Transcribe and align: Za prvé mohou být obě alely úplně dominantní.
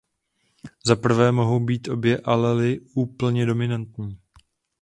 Za 0.85 0.95
prvé 0.95 1.31
mohou 1.31 1.59
být 1.59 1.87
obě 1.87 2.17
alely 2.21 2.79
úplně 2.93 3.45
dominantní. 3.45 4.19